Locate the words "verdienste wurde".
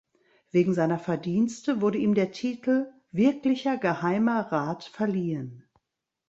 0.97-1.99